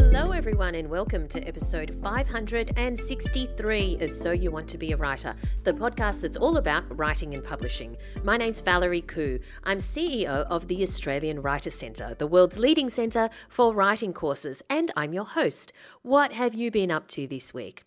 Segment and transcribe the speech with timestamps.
[0.00, 5.34] Hello, everyone, and welcome to episode 563 of So You Want to Be a Writer,
[5.64, 7.96] the podcast that's all about writing and publishing.
[8.22, 9.40] My name's Valerie Khoo.
[9.64, 14.92] I'm CEO of the Australian Writer Centre, the world's leading centre for writing courses, and
[14.96, 15.72] I'm your host.
[16.02, 17.82] What have you been up to this week?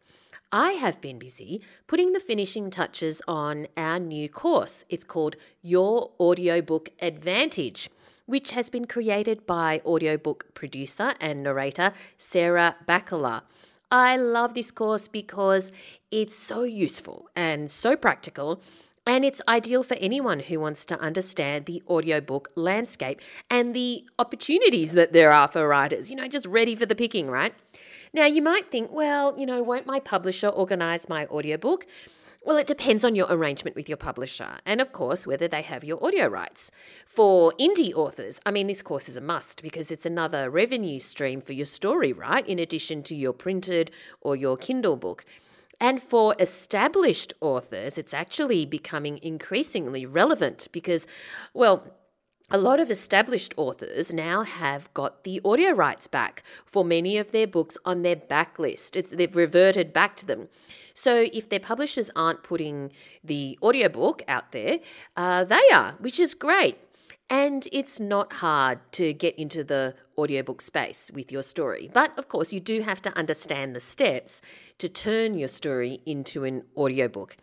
[0.52, 4.84] I have been busy putting the finishing touches on our new course.
[4.90, 7.90] It's called Your Audiobook Advantage
[8.32, 13.42] which has been created by audiobook producer and narrator Sarah Bacala.
[13.92, 15.70] I love this course because
[16.12, 18.62] it's so useful and so practical.
[19.06, 23.20] And it's ideal for anyone who wants to understand the audiobook landscape
[23.50, 27.28] and the opportunities that there are for writers, you know, just ready for the picking,
[27.28, 27.54] right?
[28.14, 31.86] Now, you might think, well, you know, won't my publisher organize my audiobook?
[32.44, 35.84] Well, it depends on your arrangement with your publisher and, of course, whether they have
[35.84, 36.72] your audio rights.
[37.06, 41.40] For indie authors, I mean, this course is a must because it's another revenue stream
[41.40, 42.46] for your story, right?
[42.48, 43.92] In addition to your printed
[44.22, 45.24] or your Kindle book.
[45.80, 51.06] And for established authors, it's actually becoming increasingly relevant because,
[51.54, 51.94] well,
[52.52, 57.32] a lot of established authors now have got the audio rights back for many of
[57.32, 58.98] their books on their backlist.
[58.98, 60.50] It's, they've reverted back to them.
[60.94, 62.92] So if their publishers aren't putting
[63.24, 64.80] the audiobook out there,
[65.16, 66.78] uh, they are, which is great.
[67.30, 71.90] And it's not hard to get into the audiobook space with your story.
[71.94, 74.42] But of course, you do have to understand the steps
[74.80, 77.38] to turn your story into an audiobook.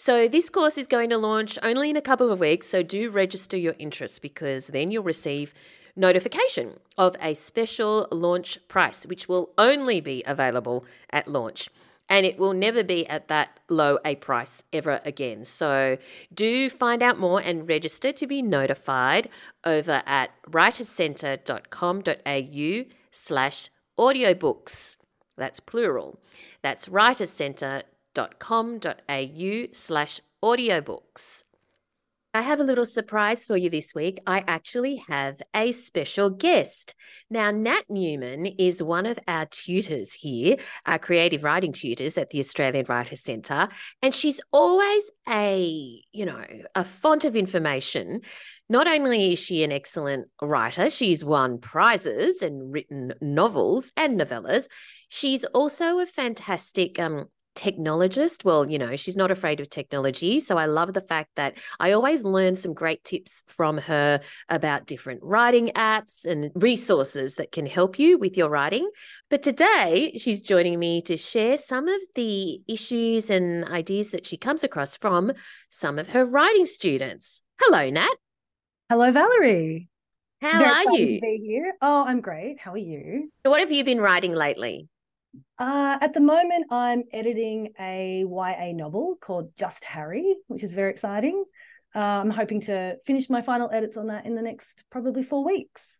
[0.00, 3.10] So, this course is going to launch only in a couple of weeks, so do
[3.10, 5.52] register your interest because then you'll receive
[5.96, 11.68] notification of a special launch price, which will only be available at launch.
[12.08, 15.44] And it will never be at that low a price ever again.
[15.44, 15.98] So
[16.32, 19.28] do find out more and register to be notified
[19.64, 24.96] over at writerscentre.com.au slash audiobooks.
[25.36, 26.20] That's plural.
[26.62, 27.82] That's writerscentre.com
[28.18, 31.44] au slash audiobooks.
[32.34, 34.20] I have a little surprise for you this week.
[34.26, 36.94] I actually have a special guest.
[37.30, 42.38] Now, Nat Newman is one of our tutors here, our creative writing tutors at the
[42.38, 43.68] Australian Writers Centre,
[44.02, 46.44] and she's always a, you know,
[46.74, 48.20] a font of information.
[48.68, 54.68] Not only is she an excellent writer, she's won prizes and written novels and novellas,
[55.08, 58.44] she's also a fantastic um, technologist.
[58.44, 60.38] Well, you know, she's not afraid of technology.
[60.38, 64.86] So I love the fact that I always learn some great tips from her about
[64.86, 68.88] different writing apps and resources that can help you with your writing.
[69.28, 74.36] But today, she's joining me to share some of the issues and ideas that she
[74.36, 75.32] comes across from
[75.70, 77.42] some of her writing students.
[77.60, 78.14] Hello, Nat.
[78.88, 79.88] Hello, Valerie.
[80.40, 81.06] How Very are you?
[81.16, 81.74] To be here.
[81.82, 82.60] Oh, I'm great.
[82.60, 83.32] How are you?
[83.42, 84.88] What have you been writing lately?
[85.58, 90.90] Uh, at the moment, I'm editing a YA novel called Just Harry, which is very
[90.90, 91.44] exciting.
[91.94, 95.44] Uh, I'm hoping to finish my final edits on that in the next probably four
[95.44, 95.98] weeks.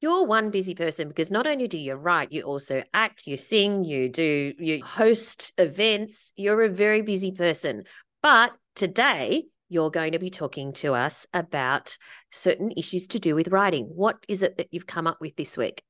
[0.00, 3.84] You're one busy person because not only do you write, you also act, you sing,
[3.84, 6.32] you do, you host events.
[6.36, 7.84] You're a very busy person.
[8.22, 11.98] But today, you're going to be talking to us about
[12.30, 13.84] certain issues to do with writing.
[13.84, 15.82] What is it that you've come up with this week?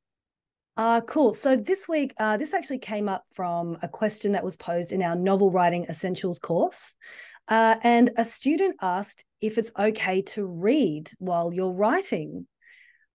[0.80, 1.34] Uh, cool.
[1.34, 5.02] So this week, uh, this actually came up from a question that was posed in
[5.02, 6.94] our novel writing essentials course.
[7.48, 12.46] Uh, and a student asked if it's okay to read while you're writing.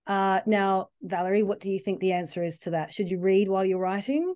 [0.06, 2.94] Uh, now, Valerie, what do you think the answer is to that?
[2.94, 4.36] Should you read while you're writing?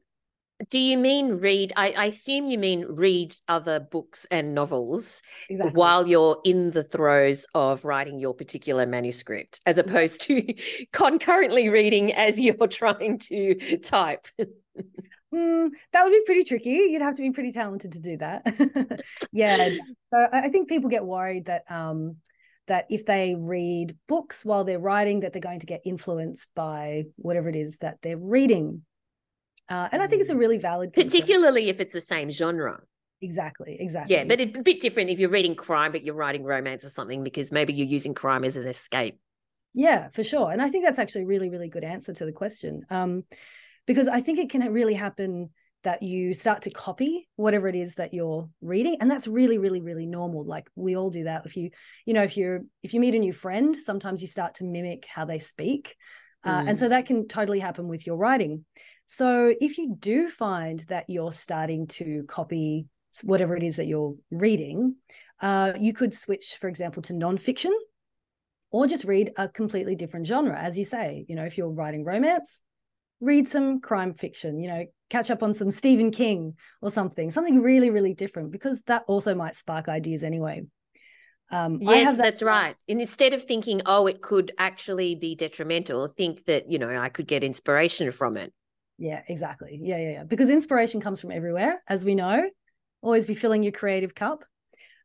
[0.69, 1.71] Do you mean read?
[1.77, 5.73] I, I, assume you mean read other books and novels exactly.
[5.73, 10.53] while you're in the throes of writing your particular manuscript, as opposed to
[10.91, 14.27] concurrently reading as you're trying to type.
[15.33, 16.71] Mm, that would be pretty tricky.
[16.71, 19.01] You'd have to be pretty talented to do that.
[19.31, 19.69] yeah.
[20.11, 22.17] So I think people get worried that um,
[22.67, 27.03] that if they read books while they're writing, that they're going to get influenced by
[27.15, 28.83] whatever it is that they're reading.
[29.69, 30.39] Uh, and I think it's a mm.
[30.39, 31.09] really valid, concern.
[31.09, 32.79] particularly if it's the same genre.
[33.21, 34.15] Exactly, exactly.
[34.15, 36.89] Yeah, but it's a bit different if you're reading crime, but you're writing romance or
[36.89, 39.19] something because maybe you're using crime as an escape.
[39.73, 40.51] Yeah, for sure.
[40.51, 42.83] And I think that's actually a really, really good answer to the question.
[42.89, 43.23] Um,
[43.85, 45.49] because I think it can really happen
[45.83, 49.81] that you start to copy whatever it is that you're reading and that's really really
[49.81, 51.69] really normal like we all do that if you
[52.05, 55.05] you know if you're if you meet a new friend sometimes you start to mimic
[55.07, 55.95] how they speak
[56.43, 56.89] uh, and so mm.
[56.89, 58.65] that can totally happen with your writing
[59.11, 62.85] so if you do find that you're starting to copy
[63.23, 64.95] whatever it is that you're reading,
[65.41, 67.71] uh, you could switch, for example, to nonfiction
[68.69, 70.55] or just read a completely different genre.
[70.55, 72.61] As you say, you know, if you're writing romance,
[73.19, 77.61] read some crime fiction, you know, catch up on some Stephen King or something, something
[77.61, 80.61] really, really different, because that also might spark ideas anyway.
[81.51, 82.75] Um, yes, that- that's right.
[82.87, 87.09] And instead of thinking, oh, it could actually be detrimental, think that, you know, I
[87.09, 88.53] could get inspiration from it.
[88.99, 89.79] Yeah, exactly.
[89.81, 90.23] Yeah, yeah, yeah.
[90.25, 92.47] Because inspiration comes from everywhere, as we know.
[93.01, 94.43] Always be filling your creative cup.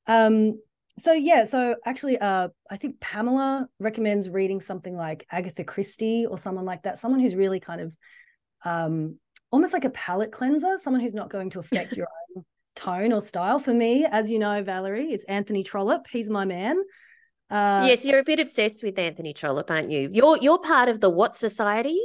[0.06, 0.60] Um,
[0.98, 6.36] so yeah, so actually, uh, I think Pamela recommends reading something like Agatha Christie or
[6.36, 7.92] someone like that, someone who's really kind of
[8.64, 9.18] um,
[9.50, 12.44] almost like a palate cleanser, someone who's not going to affect your own
[12.74, 13.60] tone or style.
[13.60, 16.06] For me, as you know, Valerie, it's Anthony Trollope.
[16.10, 16.76] He's my man.
[17.50, 20.10] Uh, yes, you're a bit obsessed with Anthony Trollope, aren't you?
[20.12, 22.00] You're you're part of the what society?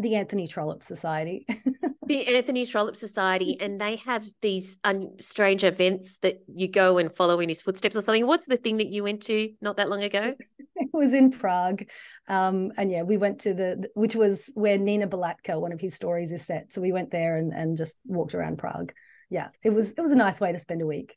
[0.00, 1.46] The Anthony Trollope Society.
[2.06, 7.14] the Anthony Trollope Society, and they have these un- strange events that you go and
[7.14, 8.26] follow in his footsteps or something.
[8.26, 10.34] What's the thing that you went to not that long ago?
[10.76, 11.84] it was in Prague,
[12.28, 15.94] um, and yeah, we went to the which was where Nina Balatka, one of his
[15.94, 16.72] stories, is set.
[16.72, 18.92] So we went there and and just walked around Prague
[19.30, 21.16] yeah, it was it was a nice way to spend a week.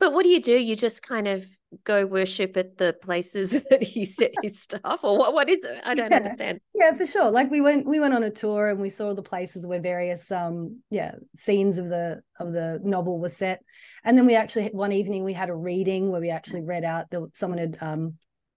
[0.00, 0.56] But what do you do?
[0.56, 1.46] You just kind of
[1.84, 5.34] go worship at the places that he set his stuff, or what?
[5.34, 5.78] What is it?
[5.84, 6.16] I don't yeah.
[6.16, 6.60] understand.
[6.74, 7.30] Yeah, for sure.
[7.30, 10.32] Like we went, we went on a tour and we saw the places where various,
[10.32, 13.60] um, yeah, scenes of the of the novel were set,
[14.02, 17.10] and then we actually one evening we had a reading where we actually read out
[17.10, 18.14] that someone had um,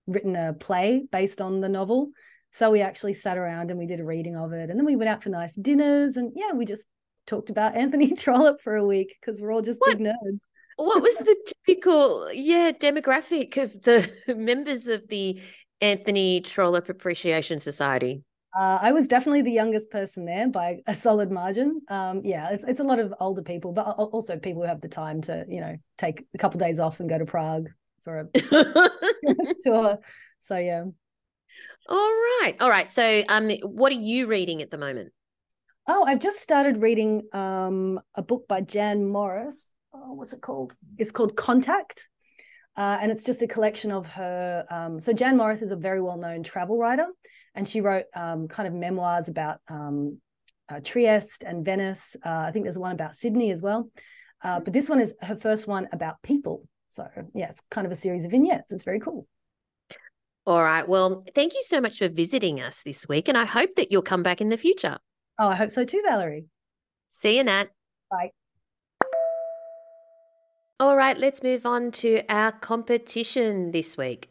[0.08, 2.12] written a play based on the novel.
[2.52, 4.96] So we actually sat around and we did a reading of it, and then we
[4.96, 6.88] went out for nice dinners, and yeah, we just
[7.28, 10.44] talked about Anthony Trollope for a week because we're all just what, big nerds.
[10.78, 11.36] What was the
[11.66, 15.42] typical, yeah, demographic of the members of the
[15.82, 18.24] Anthony Trollope Appreciation Society?
[18.56, 21.82] Uh, I was definitely the youngest person there by a solid margin.
[21.90, 24.88] Um, yeah, it's it's a lot of older people, but also people who have the
[24.88, 27.70] time to, you know, take a couple of days off and go to Prague
[28.04, 28.40] for a
[29.64, 29.98] tour.
[30.42, 30.84] So yeah.
[31.90, 32.12] All
[32.42, 32.90] right, all right.
[32.90, 35.12] So, um, what are you reading at the moment?
[35.88, 39.73] Oh, I've just started reading um, a book by Jan Morris.
[40.04, 40.76] Oh, what's it called?
[40.98, 42.10] It's called Contact.
[42.76, 44.66] Uh, and it's just a collection of her.
[44.70, 47.08] Um, so, Jan Morris is a very well known travel writer,
[47.54, 50.20] and she wrote um, kind of memoirs about um,
[50.70, 52.16] uh, Trieste and Venice.
[52.26, 53.90] Uh, I think there's one about Sydney as well.
[54.44, 56.68] Uh, but this one is her first one about people.
[56.90, 58.72] So, yeah, it's kind of a series of vignettes.
[58.72, 59.28] It's very cool.
[60.46, 60.88] All right.
[60.88, 64.02] Well, thank you so much for visiting us this week, and I hope that you'll
[64.02, 64.98] come back in the future.
[65.40, 66.46] Oh, I hope so too, Valerie.
[67.12, 67.70] See you, Nat.
[68.10, 68.32] Bye.
[70.80, 74.30] All right, let's move on to our competition this week.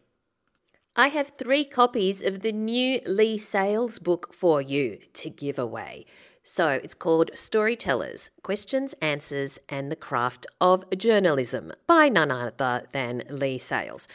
[0.96, 6.04] I have three copies of the new Leigh Sales book for you to give away.
[6.42, 13.22] So it's called Storytellers Questions, Answers, and the Craft of Journalism by none other than
[13.30, 14.08] Leigh Sales.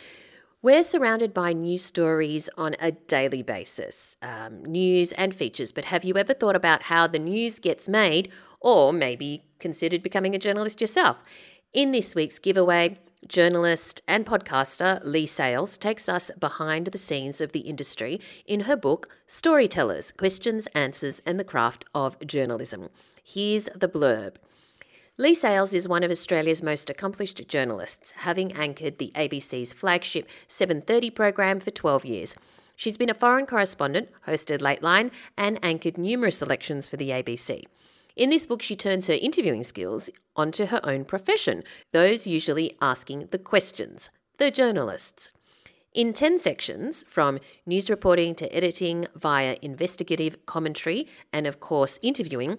[0.61, 5.71] We're surrounded by news stories on a daily basis, um, news and features.
[5.71, 10.35] But have you ever thought about how the news gets made, or maybe considered becoming
[10.35, 11.21] a journalist yourself?
[11.77, 12.97] In this week's giveaway,
[13.27, 18.75] journalist and podcaster Leigh Sales takes us behind the scenes of the industry in her
[18.75, 22.89] book, Storytellers Questions, Answers, and the Craft of Journalism.
[23.23, 24.37] Here's the blurb.
[25.17, 31.11] Leigh Sales is one of Australia's most accomplished journalists, having anchored the ABC's flagship 7:30
[31.11, 32.35] program for 12 years.
[32.75, 37.67] She's been a foreign correspondent, hosted Lateline, and anchored numerous elections for the ABC.
[38.17, 43.27] In this book, she turns her interviewing skills onto her own profession, those usually asking
[43.29, 44.09] the questions,
[44.39, 45.31] the journalists.
[45.93, 52.57] In 10 sections, from news reporting to editing via investigative commentary and, of course, interviewing,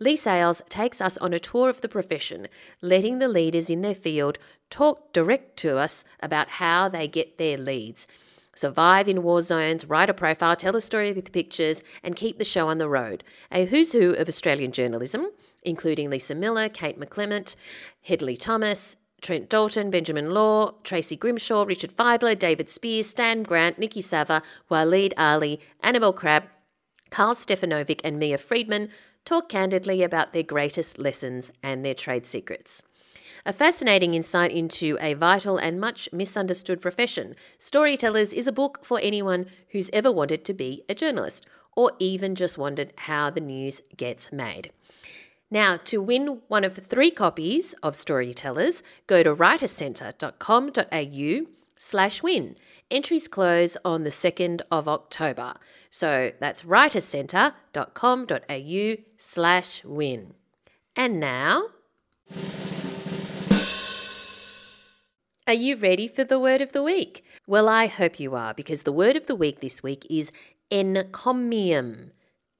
[0.00, 2.48] Leigh Sales takes us on a tour of the profession,
[2.82, 4.38] letting the leaders in their field
[4.70, 8.08] talk direct to us about how they get their leads.
[8.56, 12.44] Survive in war zones, write a profile, tell a story with pictures, and keep the
[12.44, 13.22] show on the road.
[13.52, 15.26] A who's who of Australian journalism,
[15.62, 17.54] including Lisa Millar, Kate McClymont,
[18.00, 24.02] Hedley Thomas, Trent Dalton, Benjamin Law, Tracy Grimshaw, Richard Fidler, David Speers, Stan Grant, Niki
[24.02, 26.44] Savva, Waleed Aly, Annabel Crabb,
[27.10, 28.88] Karl Stefanovic, and Mia Freedman
[29.26, 32.82] talk candidly about their greatest lessons and their trade secrets.
[33.46, 38.98] A fascinating insight into a vital and much misunderstood profession, Storytellers is a book for
[39.00, 43.80] anyone who's ever wanted to be a journalist or even just wondered how the news
[43.96, 44.72] gets made.
[45.48, 52.56] Now, to win one of three copies of Storytellers, go to writercentre.com.au slash win.
[52.90, 55.54] Entries close on the 2nd of October.
[55.88, 60.34] So that's writercentre.com.au slash win.
[60.96, 61.66] And now...
[65.48, 67.24] Are you ready for the word of the week?
[67.46, 70.32] Well, I hope you are, because the word of the week this week is
[70.72, 72.10] encomium.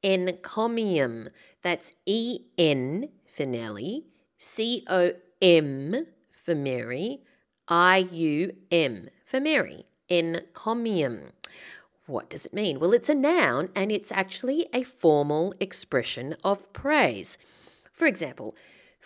[0.04, 1.30] encomium.
[1.62, 4.04] That's E N for Nelly,
[4.38, 7.22] C O M for Mary,
[7.66, 9.86] I U M for Mary.
[10.08, 11.32] Encomium.
[12.06, 12.78] What does it mean?
[12.78, 17.36] Well, it's a noun and it's actually a formal expression of praise.
[17.92, 18.54] For example,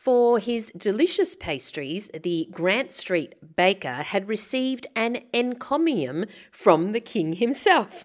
[0.00, 7.34] for his delicious pastries, the Grant Street baker had received an encomium from the king
[7.34, 8.02] himself.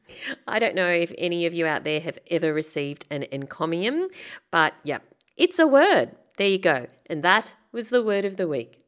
[0.46, 4.08] I don't know if any of you out there have ever received an encomium,
[4.50, 4.98] but yeah,
[5.38, 6.10] it's a word.
[6.36, 6.86] There you go.
[7.06, 8.82] And that was the word of the week.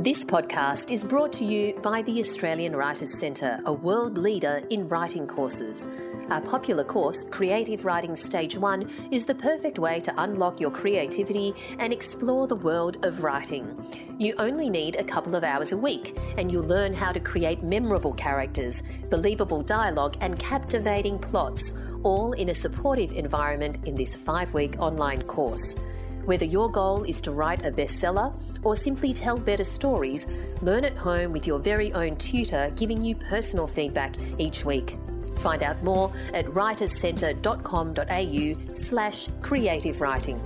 [0.00, 4.88] This podcast is brought to you by the Australian Writers Centre, a world leader in
[4.88, 5.86] writing courses.
[6.30, 11.54] Our popular course, Creative Writing Stage 1, is the perfect way to unlock your creativity
[11.78, 13.76] and explore the world of writing.
[14.18, 17.62] You only need a couple of hours a week, and you'll learn how to create
[17.62, 24.54] memorable characters, believable dialogue, and captivating plots, all in a supportive environment in this five
[24.54, 25.76] week online course.
[26.24, 30.26] Whether your goal is to write a bestseller or simply tell better stories,
[30.62, 34.96] learn at home with your very own tutor giving you personal feedback each week.
[35.42, 40.40] Find out more at writerscentre.com.au slash creative writing.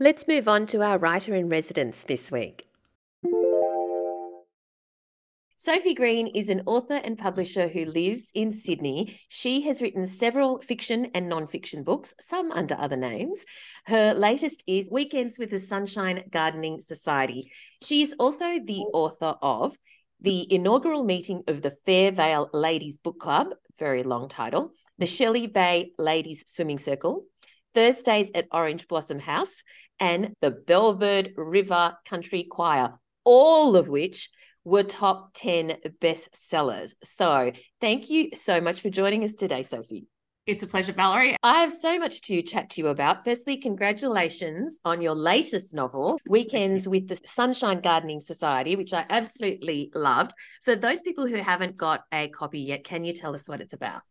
[0.00, 2.66] Let's move on to our writer in residence this week.
[5.56, 9.18] Sophie Green is an author and publisher who lives in Sydney.
[9.28, 13.46] She has written several fiction and non-fiction books, some under other names.
[13.86, 17.50] Her latest is Weekends with the Sunshine Gardening Society.
[17.82, 19.78] She is also the author of
[20.20, 25.92] the inaugural meeting of the Fairvale Ladies Book Club, very long title, the Shelley Bay
[25.98, 27.24] Ladies Swimming Circle,
[27.74, 29.62] Thursdays at Orange Blossom House,
[29.98, 32.94] and the Bellbird River Country Choir,
[33.24, 34.30] all of which
[34.64, 36.94] were top 10 bestsellers.
[37.02, 40.06] So thank you so much for joining us today, Sophie.
[40.46, 41.36] It's a pleasure, Valerie.
[41.42, 43.24] I have so much to chat to you about.
[43.24, 49.90] Firstly, congratulations on your latest novel, Weekends with the Sunshine Gardening Society, which I absolutely
[49.94, 50.32] loved.
[50.62, 53.72] For those people who haven't got a copy yet, can you tell us what it's
[53.72, 54.02] about?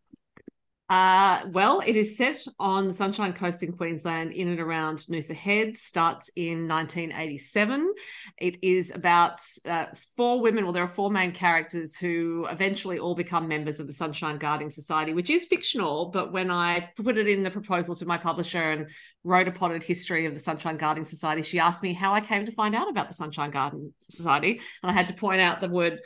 [0.94, 5.34] Uh, well, it is set on the Sunshine Coast in Queensland, in and around Noosa
[5.34, 5.82] Heads.
[5.82, 7.96] Starts in 1987.
[8.38, 10.66] It is about uh, four women.
[10.66, 14.70] Well, there are four main characters who eventually all become members of the Sunshine Gardening
[14.70, 16.12] Society, which is fictional.
[16.12, 18.88] But when I put it in the proposal to my publisher and
[19.24, 22.46] wrote a potted history of the Sunshine Gardening Society, she asked me how I came
[22.46, 25.70] to find out about the Sunshine Garden Society, and I had to point out the
[25.70, 26.02] word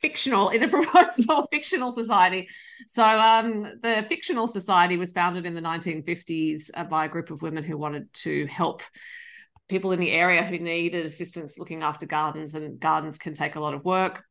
[0.00, 2.48] fictional in a proposal fictional society.
[2.86, 7.42] So um, the fictional society was founded in the 1950s uh, by a group of
[7.42, 8.82] women who wanted to help
[9.68, 13.60] people in the area who needed assistance looking after gardens and gardens can take a
[13.60, 14.24] lot of work.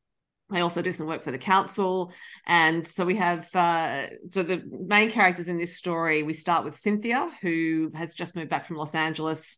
[0.52, 2.12] They also do some work for the council.
[2.48, 6.78] And so we have uh, so the main characters in this story we start with
[6.78, 9.58] cynthia who has just moved back from los angeles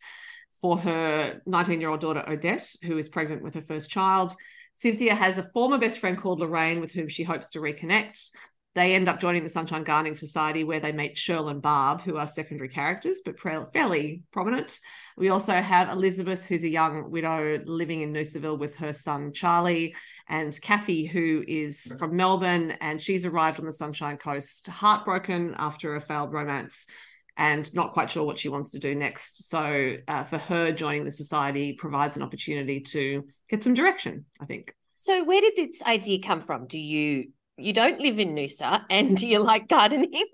[0.61, 4.35] for her 19 year old daughter odette who is pregnant with her first child
[4.81, 8.31] Cynthia has a former best friend called Lorraine with whom she hopes to reconnect.
[8.73, 12.17] They end up joining the Sunshine Gardening Society where they meet Shirl and Barb, who
[12.17, 14.79] are secondary characters, but fairly prominent.
[15.17, 19.93] We also have Elizabeth, who's a young widow living in Noosaville with her son Charlie,
[20.27, 25.95] and Kathy, who is from Melbourne, and she's arrived on the Sunshine Coast heartbroken after
[25.95, 26.87] a failed romance
[27.41, 29.49] and not quite sure what she wants to do next.
[29.49, 34.45] So uh, for her, joining the society provides an opportunity to get some direction, I
[34.45, 34.75] think.
[34.93, 36.67] So where did this idea come from?
[36.67, 37.31] Do you
[37.63, 40.25] you don't live in Noosa and you like gardening?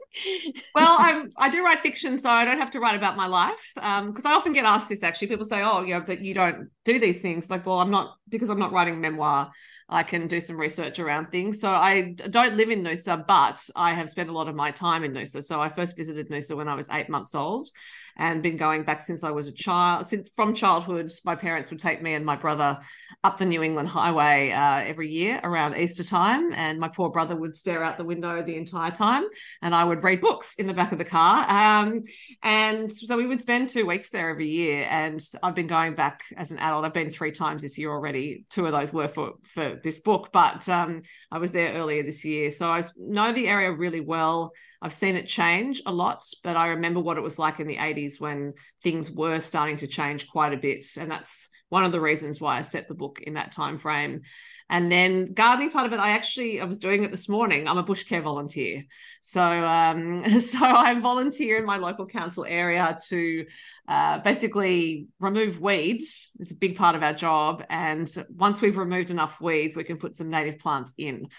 [0.76, 3.72] well, I I do write fiction, so I don't have to write about my life.
[3.76, 5.28] Because um, I often get asked this actually.
[5.28, 8.50] People say, "Oh, yeah, but you don't do these things." Like, well, I'm not because
[8.50, 9.52] I'm not writing memoir.
[9.90, 11.62] I can do some research around things.
[11.62, 15.06] So I don't live in Noosa, but I have spent a lot of my time
[15.06, 15.42] in Noosa.
[15.42, 17.70] So I first visited Noosa when I was eight months old
[18.18, 20.08] and been going back since I was a child.
[20.08, 22.80] Since from childhood, my parents would take me and my brother
[23.24, 27.36] up the New England Highway uh, every year around Easter time, and my poor brother
[27.36, 29.24] would stare out the window the entire time,
[29.62, 31.50] and I would read books in the back of the car.
[31.50, 32.02] Um,
[32.44, 34.86] and so we would spend two weeks there every year.
[34.90, 36.86] And I've been going back as an adult.
[36.86, 38.46] I've been three times this year already.
[38.50, 42.26] Two of those were for for this book, but um, I was there earlier this
[42.26, 44.54] year, so I know the area really well.
[44.82, 47.78] I've seen it change a lot, but I remember what it was like in the
[47.78, 48.54] 80s when
[48.84, 50.86] things were starting to change quite a bit.
[51.00, 54.22] And that's one of the reasons why I set the book in that time frame.
[54.70, 57.68] And then gardening part of it, I actually I was doing it this morning.
[57.68, 58.84] I'm a bush care volunteer,
[59.22, 63.46] so um, so I volunteer in my local council area to
[63.88, 66.32] uh, basically remove weeds.
[66.40, 67.64] It's a big part of our job.
[67.70, 71.30] And once we've removed enough weeds, we can put some native plants in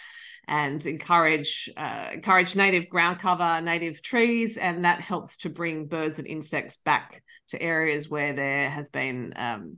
[0.49, 6.19] and encourage uh, encourage native ground cover, native trees, and that helps to bring birds
[6.19, 9.77] and insects back to areas where there has been um,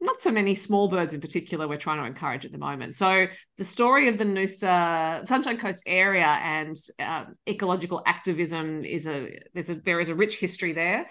[0.00, 2.94] not so many small birds in particular we're trying to encourage at the moment.
[2.94, 3.26] So
[3.58, 9.70] the story of the Noosa Sunshine Coast area and uh, ecological activism is a there's
[9.70, 11.06] a there is a rich history there.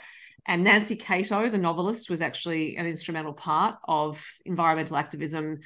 [0.46, 5.60] And Nancy Cato, the novelist, was actually an instrumental part of environmental activism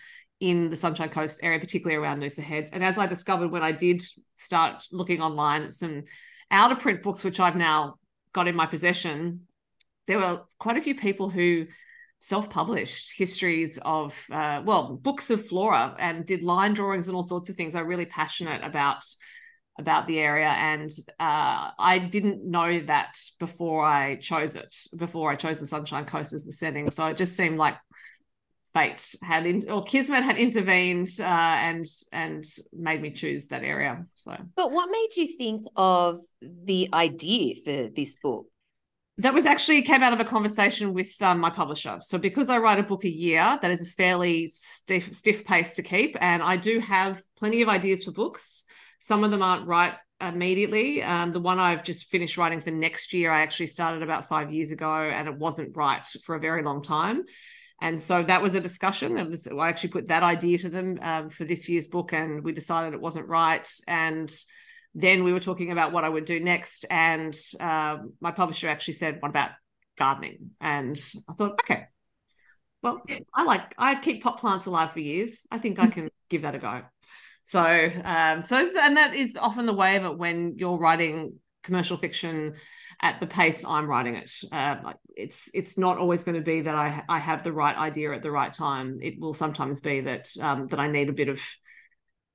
[0.43, 2.71] in the Sunshine Coast area, particularly around Noosa Heads.
[2.71, 4.03] And as I discovered when I did
[4.35, 6.03] start looking online at some
[6.51, 7.95] out of print books, which I've now
[8.33, 9.47] got in my possession,
[10.05, 11.67] there were quite a few people who
[12.19, 17.47] self-published histories of uh, well books of flora and did line drawings and all sorts
[17.47, 17.73] of things.
[17.73, 19.01] I'm really passionate about
[19.79, 25.35] about the area and uh, i didn't know that before i chose it before i
[25.35, 27.75] chose the sunshine coast as the setting so it just seemed like
[28.73, 34.05] fate had in, or kismet had intervened uh, and and made me choose that area
[34.15, 38.47] so but what made you think of the idea for this book
[39.19, 42.57] that was actually came out of a conversation with um, my publisher so because i
[42.57, 46.41] write a book a year that is a fairly stiff stiff pace to keep and
[46.41, 48.65] i do have plenty of ideas for books
[48.99, 51.03] some of them aren't right immediately.
[51.03, 54.51] Um, the one I've just finished writing for next year, I actually started about five
[54.51, 57.23] years ago, and it wasn't right for a very long time.
[57.83, 59.15] And so that was a discussion.
[59.15, 62.41] That was I actually put that idea to them um, for this year's book, and
[62.41, 63.67] we decided it wasn't right.
[63.89, 64.33] And
[64.95, 68.93] then we were talking about what I would do next, and uh, my publisher actually
[68.93, 69.51] said, "What about
[69.97, 70.97] gardening?" And
[71.29, 71.87] I thought, okay,
[72.81, 73.01] well,
[73.33, 75.45] I like I keep pot plants alive for years.
[75.51, 76.83] I think I can give that a go.
[77.43, 81.97] So, um, so and that is often the way of it when you're writing commercial
[81.97, 82.53] fiction
[83.01, 84.31] at the pace I'm writing it.
[84.51, 87.75] Uh, like it's it's not always going to be that I I have the right
[87.75, 89.00] idea at the right time.
[89.01, 91.41] It will sometimes be that um, that I need a bit of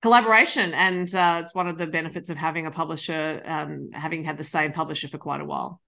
[0.02, 4.38] collaboration, and uh, it's one of the benefits of having a publisher, um, having had
[4.38, 5.80] the same publisher for quite a while.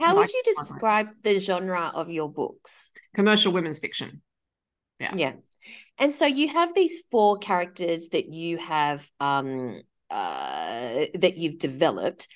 [0.00, 2.90] How would you describe the genre of your books?
[3.14, 4.22] Commercial women's fiction.
[4.98, 5.14] Yeah.
[5.16, 5.32] Yeah.
[5.98, 12.28] And so you have these four characters that you have um uh that you've developed.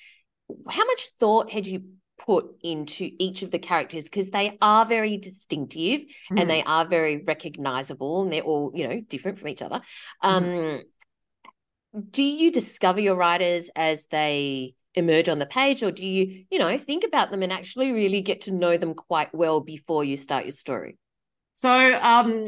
[0.69, 1.83] How much thought had you
[2.17, 6.39] put into each of the characters because they are very distinctive mm.
[6.39, 9.79] and they are very recognizable and they're all you know different from each other
[10.23, 10.83] um mm.
[12.09, 16.57] do you discover your writers as they emerge on the page or do you you
[16.57, 20.17] know think about them and actually really get to know them quite well before you
[20.17, 20.97] start your story
[21.53, 22.45] so um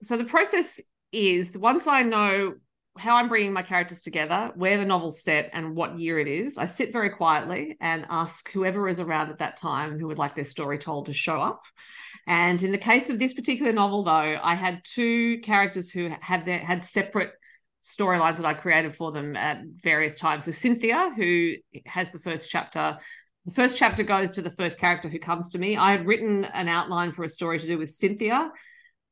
[0.00, 0.80] so the process
[1.12, 2.54] is once I know
[3.00, 6.58] how I'm bringing my characters together, where the novel's set, and what year it is,
[6.58, 10.34] I sit very quietly and ask whoever is around at that time who would like
[10.34, 11.64] their story told to show up.
[12.26, 16.44] And in the case of this particular novel, though, I had two characters who had
[16.44, 17.32] their had separate
[17.82, 20.44] storylines that I created for them at various times.
[20.44, 21.54] So Cynthia, who
[21.86, 22.98] has the first chapter,
[23.46, 25.78] the first chapter goes to the first character who comes to me.
[25.78, 28.52] I had written an outline for a story to do with Cynthia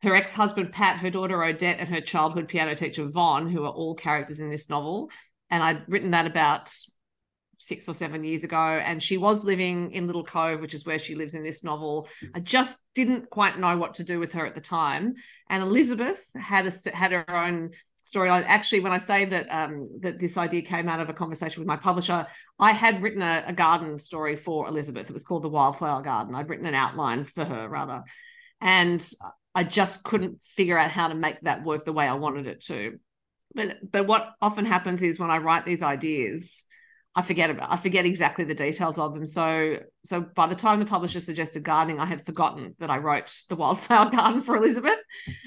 [0.03, 3.95] her ex-husband Pat, her daughter Odette, and her childhood piano teacher Vaughn, who are all
[3.95, 5.11] characters in this novel.
[5.51, 6.71] And I'd written that about
[7.61, 10.99] six or seven years ago, and she was living in Little Cove, which is where
[10.99, 12.09] she lives in this novel.
[12.33, 15.15] I just didn't quite know what to do with her at the time.
[15.51, 17.71] And Elizabeth had a had her own
[18.05, 18.45] storyline.
[18.47, 21.67] Actually, when I say that um, that this idea came out of a conversation with
[21.67, 22.27] my publisher,
[22.61, 25.11] I had written a, a garden story for Elizabeth.
[25.11, 26.37] It was called the Wildflower Garden.
[26.37, 28.05] I'd written an outline for her rather,
[28.61, 29.05] and
[29.59, 32.61] I just couldn't figure out how to make that work the way I wanted it
[32.67, 33.01] to.
[33.57, 36.65] But but what often happens is when I write these ideas,
[37.17, 39.27] I forget about I forget exactly the details of them.
[39.27, 43.35] So so by the time the publisher suggested gardening, I had forgotten that I wrote
[43.49, 45.03] the wildflower garden for Elizabeth.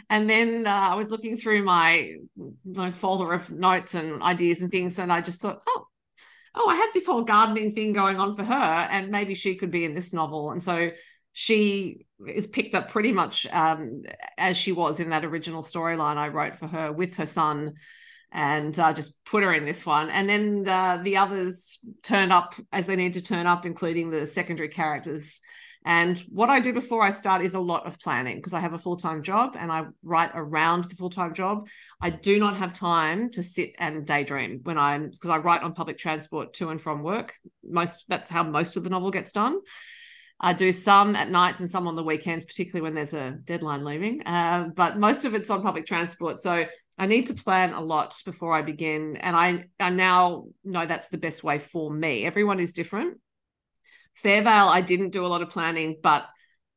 [0.10, 2.15] And then uh, I was looking through my
[2.65, 5.88] my folder of notes and ideas and things, and I just thought, oh,
[6.56, 9.71] oh, I had this whole gardening thing going on for her, and maybe she could
[9.71, 10.52] be in this novel.
[10.52, 10.91] And so
[11.34, 14.02] she is picked up pretty much um,
[14.38, 17.74] as she was in that original storyline I wrote for her with her son,
[18.32, 20.10] and uh, just put her in this one.
[20.10, 24.26] And then uh, the others turn up as they need to turn up, including the
[24.26, 25.41] secondary characters.
[25.84, 28.74] And what I do before I start is a lot of planning because I have
[28.74, 31.67] a full time job and I write around the full time job.
[32.00, 35.74] I do not have time to sit and daydream when I'm because I write on
[35.74, 37.34] public transport to and from work.
[37.63, 39.60] Most that's how most of the novel gets done.
[40.43, 43.86] I do some at nights and some on the weekends, particularly when there's a deadline
[43.86, 44.23] looming.
[44.23, 46.39] Uh, but most of it's on public transport.
[46.39, 46.65] So
[46.97, 49.17] I need to plan a lot before I begin.
[49.17, 52.25] And I, I now know that's the best way for me.
[52.25, 53.19] Everyone is different.
[54.21, 56.25] Fairvale, I didn't do a lot of planning, but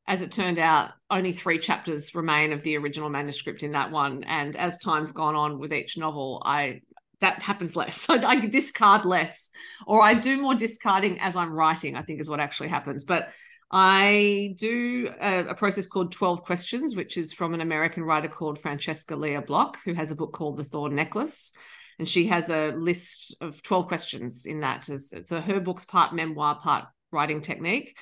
[0.07, 4.23] as it turned out, only three chapters remain of the original manuscript in that one.
[4.25, 6.81] And as time's gone on with each novel, I
[7.21, 8.07] that happens less.
[8.09, 9.49] I, I discard less,
[9.87, 11.95] or I do more discarding as I'm writing.
[11.95, 13.03] I think is what actually happens.
[13.03, 13.29] But
[13.71, 18.59] I do a, a, process called 12 Questions, which is from an American writer called
[18.59, 21.51] Francesca Lia Block, who has a book called The Thorn Necklace.
[21.97, 24.83] And she has a list of 12 questions in that.
[24.83, 27.97] So her book's part memoir, part writing technique.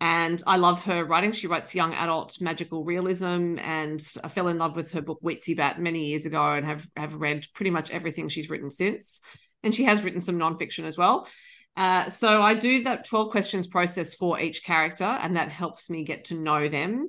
[0.00, 1.32] And I love her writing.
[1.32, 5.56] She writes young adult magical realism, and I fell in love with her book Weetzie
[5.56, 9.22] Bat many years ago, and have have read pretty much everything she's written since.
[9.62, 11.26] And she has written some nonfiction as well.
[11.76, 16.04] Uh, so I do that 12 questions process for each character, and that helps me
[16.04, 17.08] get to know them.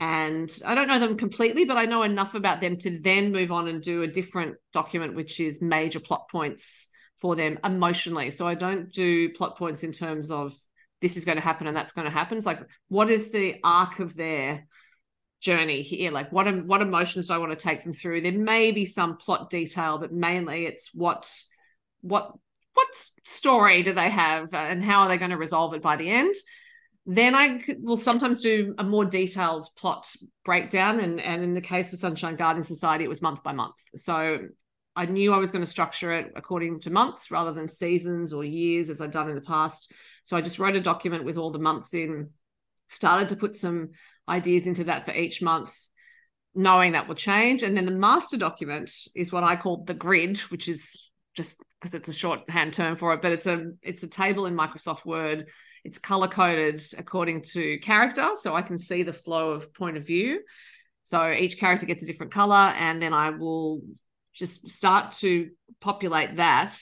[0.00, 3.52] And I don't know them completely, but I know enough about them to then move
[3.52, 6.88] on and do a different document, which is major plot points
[7.20, 8.32] for them emotionally.
[8.32, 10.52] So I don't do plot points in terms of
[11.00, 12.36] this is going to happen and that's going to happen.
[12.36, 14.66] It's like, what is the arc of their
[15.40, 16.10] journey here?
[16.10, 18.22] Like, what what emotions do I want to take them through?
[18.22, 21.30] There may be some plot detail, but mainly it's what
[22.00, 22.32] what
[22.82, 25.96] what story do they have uh, and how are they going to resolve it by
[25.96, 26.34] the end?
[27.04, 30.14] Then I will sometimes do a more detailed plot
[30.44, 33.74] breakdown, and and in the case of Sunshine Garden Society, it was month by month.
[33.96, 34.38] So
[34.94, 38.44] I knew I was going to structure it according to months rather than seasons or
[38.44, 39.92] years as I'd done in the past.
[40.22, 42.30] So I just wrote a document with all the months in,
[42.88, 43.90] started to put some
[44.28, 45.74] ideas into that for each month,
[46.54, 47.64] knowing that will change.
[47.64, 51.94] And then the master document is what I call the grid, which is just because
[51.94, 55.48] it's a shorthand term for it, but it's a it's a table in Microsoft Word.
[55.84, 60.06] It's color coded according to character, so I can see the flow of point of
[60.06, 60.42] view.
[61.02, 63.82] So each character gets a different color, and then I will
[64.32, 66.74] just start to populate that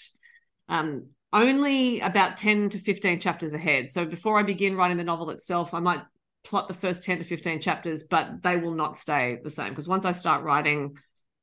[0.68, 3.90] um, only about 10 to 15 chapters ahead.
[3.90, 6.02] So before I begin writing the novel itself, I might
[6.44, 9.88] plot the first 10 to 15 chapters, but they will not stay the same because
[9.88, 10.96] once I start writing,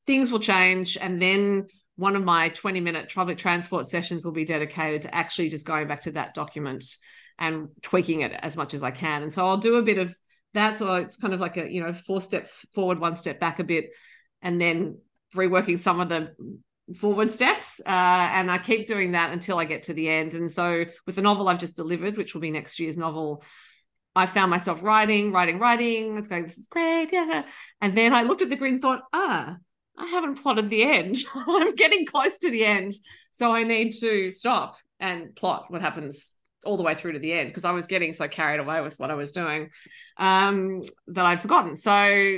[0.05, 0.97] things will change.
[0.97, 1.67] And then
[1.97, 5.87] one of my 20 minute public transport sessions will be dedicated to actually just going
[5.87, 6.85] back to that document
[7.39, 9.23] and tweaking it as much as I can.
[9.23, 10.15] And so I'll do a bit of
[10.53, 10.77] that.
[10.77, 13.63] So it's kind of like a, you know, four steps forward, one step back a
[13.63, 13.89] bit.
[14.41, 14.99] And then
[15.35, 16.33] reworking some of the
[16.95, 20.49] forward steps uh, and i keep doing that until i get to the end and
[20.49, 23.43] so with the novel i've just delivered which will be next year's novel
[24.15, 27.43] i found myself writing writing writing it's going this is great yeah.
[27.81, 29.57] and then i looked at the grid and thought ah
[29.97, 31.17] i haven't plotted the end.
[31.47, 32.93] I'm getting close to the end.
[33.31, 36.33] So i need to stop and plot what happens
[36.65, 38.97] all the way through to the end because i was getting so carried away with
[38.99, 39.69] what i was doing
[40.17, 41.75] um, that i'd forgotten.
[41.75, 42.37] So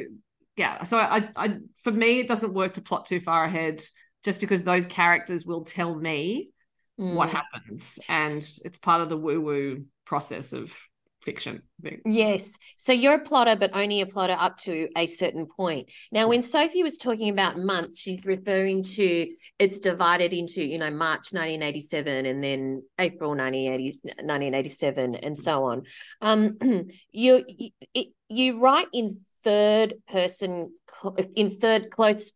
[0.57, 3.81] yeah so I, I for me it doesn't work to plot too far ahead
[4.23, 6.51] just because those characters will tell me
[6.99, 7.13] mm.
[7.13, 7.99] what happens.
[8.07, 10.75] And it's part of the woo woo process of
[11.21, 12.01] fiction thing.
[12.05, 12.57] Yes.
[12.77, 15.89] So you're a plotter, but only a plotter up to a certain point.
[16.11, 19.27] Now, when Sophie was talking about months, she's referring to
[19.57, 25.83] it's divided into, you know, March 1987 and then April 1980, 1987 and so on.
[26.21, 26.57] Um,
[27.11, 27.43] you,
[27.93, 30.71] you, you write in third person
[31.35, 32.31] in third close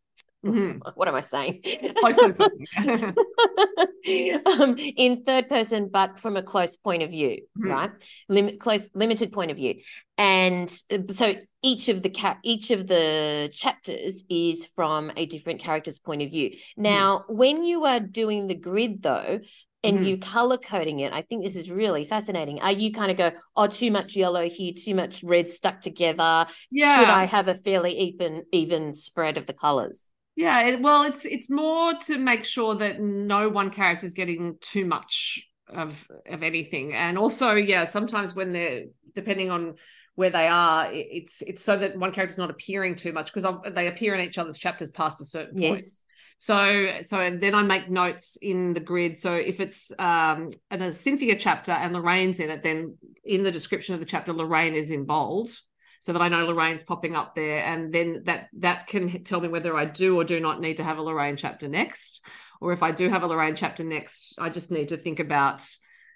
[0.46, 0.80] Mm-hmm.
[0.96, 1.62] What am I saying?
[2.00, 2.20] Close
[4.60, 7.72] um, in third person, but from a close point of view, mm-hmm.
[7.72, 7.92] right?
[8.30, 9.76] Limit close, limited point of view,
[10.18, 15.62] and uh, so each of the cap, each of the chapters is from a different
[15.62, 16.50] character's point of view.
[16.50, 16.82] Mm-hmm.
[16.82, 17.38] Now, mm-hmm.
[17.38, 19.40] when you are doing the grid, though,
[19.86, 20.06] and mm-hmm.
[20.06, 21.12] you color coding it.
[21.12, 22.62] I think this is really fascinating.
[22.62, 26.46] Are you kind of go, oh, too much yellow here, too much red stuck together?
[26.72, 27.00] Yeah.
[27.00, 30.12] Should I have a fairly even even spread of the colors?
[30.36, 34.58] Yeah, it, well, it's it's more to make sure that no one character is getting
[34.62, 39.76] too much of of anything, and also, yeah, sometimes when they're depending on
[40.15, 43.88] where they are, it's it's so that one character's not appearing too much because they
[43.88, 45.72] appear in each other's chapters past a certain yes.
[45.72, 45.84] point.
[46.38, 49.17] So so then I make notes in the grid.
[49.17, 53.52] So if it's um in a Cynthia chapter and Lorraine's in it, then in the
[53.52, 55.52] description of the chapter, Lorraine is in bold
[56.04, 59.48] so that I know Lorraine's popping up there, and then that that can tell me
[59.48, 62.26] whether I do or do not need to have a Lorraine chapter next,
[62.60, 65.66] or if I do have a Lorraine chapter next, I just need to think about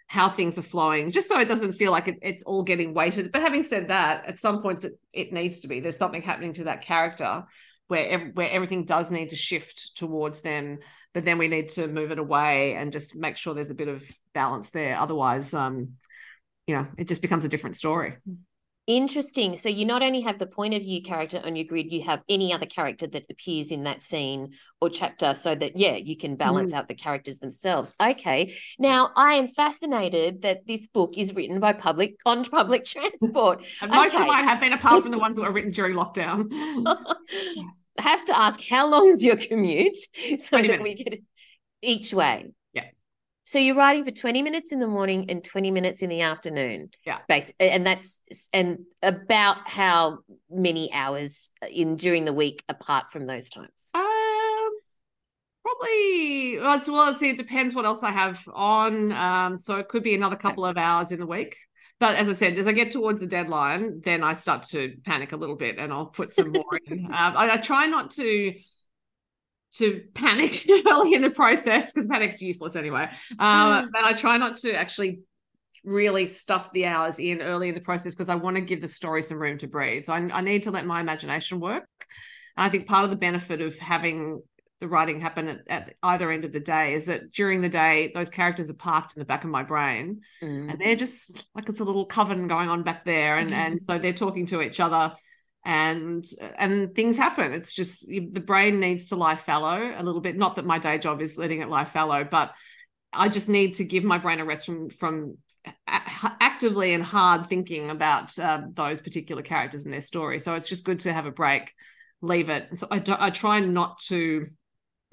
[0.07, 3.31] how things are flowing, just so it doesn't feel like it, it's all getting weighted.
[3.31, 5.79] But having said that, at some points it, it needs to be.
[5.79, 7.45] There's something happening to that character
[7.87, 10.79] where where everything does need to shift towards them,
[11.13, 13.87] but then we need to move it away and just make sure there's a bit
[13.87, 14.99] of balance there.
[14.99, 15.93] Otherwise, um,
[16.67, 18.17] you know, it just becomes a different story.
[18.87, 19.57] Interesting.
[19.57, 22.23] So you not only have the point of view character on your grid, you have
[22.29, 26.37] any other character that appears in that scene or chapter so that, yeah, you can
[26.37, 26.77] balance mm.
[26.77, 27.93] out the characters themselves.
[28.01, 28.55] Okay.
[28.79, 33.61] Now, I am fascinated that this book is written by public on public transport.
[33.81, 34.23] and most okay.
[34.23, 36.49] of mine have been, apart from the ones that were written during lockdown.
[37.97, 39.97] have to ask, how long is your commute
[40.39, 40.81] so that minutes.
[40.81, 41.19] we get
[41.81, 42.51] each way?
[43.47, 46.89] So you're writing for 20 minutes in the morning and 20 minutes in the afternoon.
[47.05, 47.19] Yeah.
[47.29, 50.17] Base, and that's and about how
[50.49, 53.89] many hours in during the week apart from those times?
[53.93, 54.69] Um
[55.63, 59.13] probably well, it's, well see, it depends what else I have on.
[59.13, 61.55] Um, so it could be another couple of hours in the week.
[62.01, 65.31] But as I said, as I get towards the deadline, then I start to panic
[65.31, 67.05] a little bit and I'll put some more in.
[67.05, 68.53] Um, I, I try not to
[69.75, 73.09] to panic early in the process because panic's useless anyway.
[73.39, 75.21] Um, but I try not to actually
[75.83, 78.87] really stuff the hours in early in the process because I want to give the
[78.87, 80.05] story some room to breathe.
[80.05, 81.87] So I, I need to let my imagination work.
[82.55, 84.41] And I think part of the benefit of having
[84.79, 88.11] the writing happen at, at, either end of the day is that during the day
[88.13, 90.71] those characters are parked in the back of my brain mm.
[90.71, 93.97] and they're just like it's a little coven going on back there and and so
[93.97, 95.13] they're talking to each other
[95.67, 96.25] and
[96.57, 97.53] and things happen.
[97.53, 100.35] It's just the brain needs to lie fallow a little bit.
[100.35, 102.55] Not that my day job is letting it lie fallow but
[103.13, 105.37] i just need to give my brain a rest from from
[105.87, 110.39] actively and hard thinking about uh, those particular characters and their story.
[110.39, 111.73] So it's just good to have a break
[112.21, 112.77] leave it.
[112.77, 114.47] So i, do, I try not to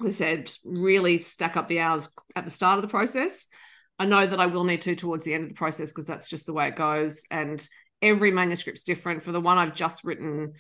[0.01, 3.49] as i said really stack up the hours at the start of the process.
[3.99, 6.29] I know that i will need to towards the end of the process because that's
[6.29, 7.27] just the way it goes.
[7.31, 7.67] And
[8.03, 9.23] every manuscript's different.
[9.23, 10.53] For the one I've just written,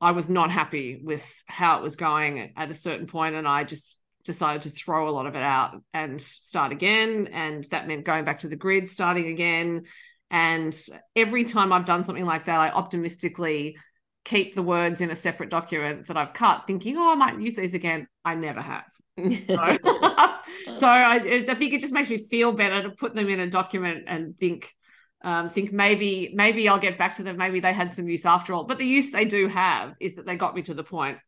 [0.00, 3.64] I was not happy with how it was going at a certain point, and I
[3.64, 7.28] just decided to throw a lot of it out and start again.
[7.32, 9.84] And that meant going back to the grid, starting again.
[10.30, 10.76] And
[11.14, 13.78] every time I've done something like that, I optimistically
[14.24, 17.54] keep the words in a separate document that I've cut, thinking, oh, I might use
[17.54, 18.08] these again.
[18.24, 18.84] I never have.
[19.16, 19.78] so,
[20.74, 23.48] so I, I think it just makes me feel better to put them in a
[23.48, 24.74] document and think,
[25.26, 27.36] um, think maybe maybe I'll get back to them.
[27.36, 28.62] Maybe they had some use after all.
[28.62, 31.18] But the use they do have is that they got me to the point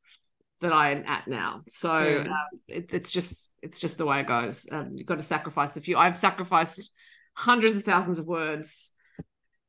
[0.61, 1.63] that I am at now.
[1.67, 2.29] So mm.
[2.29, 4.69] um, it, it's just it's just the way it goes.
[4.71, 5.99] Um, you've got to sacrifice a few.
[5.99, 6.93] I've sacrificed
[7.35, 8.93] hundreds of thousands of words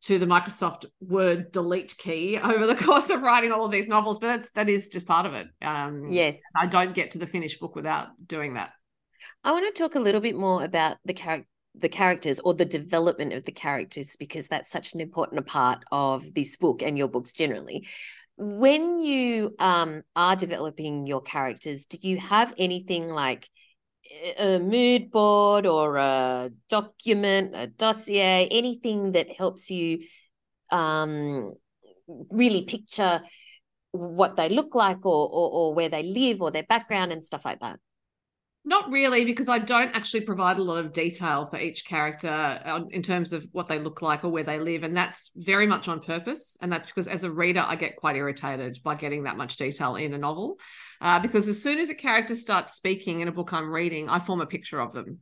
[0.04, 4.20] to the Microsoft Word delete key over the course of writing all of these novels,
[4.20, 5.48] but that's that is just part of it.
[5.60, 8.74] Um, yes, I don't get to the finished book without doing that.
[9.44, 11.50] I want to talk a little bit more about the character
[11.82, 16.34] the characters or the development of the characters because that's such an important part of
[16.34, 17.88] this book and your books generally.
[18.38, 23.50] When you um, are developing your characters do you have anything like
[24.38, 30.00] a mood board or a document a dossier anything that helps you
[30.72, 31.54] um,
[32.32, 33.22] really picture
[33.92, 37.46] what they look like or, or or where they live or their background and stuff
[37.46, 37.80] like that
[38.65, 43.02] not really, because I don't actually provide a lot of detail for each character in
[43.02, 44.84] terms of what they look like or where they live.
[44.84, 46.58] And that's very much on purpose.
[46.62, 49.95] And that's because as a reader, I get quite irritated by getting that much detail
[49.95, 50.60] in a novel.
[51.00, 54.19] Uh, because as soon as a character starts speaking in a book I'm reading, I
[54.19, 55.19] form a picture of them.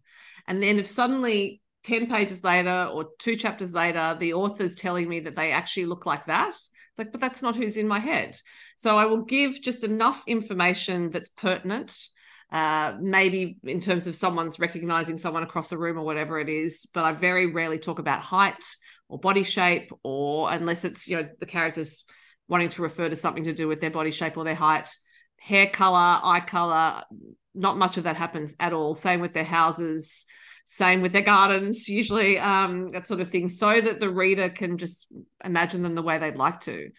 [0.47, 5.21] And then if suddenly 10 pages later or two chapters later, the author's telling me
[5.21, 6.50] that they actually look like that.
[6.50, 8.36] It's like, but that's not who's in my head.
[8.78, 12.10] So I will give just enough information that's pertinent
[12.51, 16.88] uh, maybe in terms of someone's recognizing someone across the room or whatever it is.
[16.93, 18.63] But I very rarely talk about height
[19.10, 22.05] or body shape, or unless it's you know the characters
[22.47, 24.89] wanting to refer to something to do with their body shape or their height,
[25.39, 27.03] hair color, eye color.
[27.53, 28.93] Not much of that happens at all.
[28.93, 30.25] Same with their houses.
[30.69, 34.77] Same with their gardens, usually um, that sort of thing, so that the reader can
[34.77, 35.07] just
[35.43, 36.89] imagine them the way they'd like to.